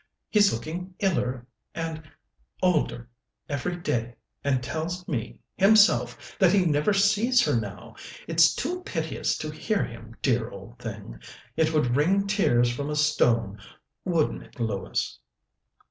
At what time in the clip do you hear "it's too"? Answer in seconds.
8.27-8.81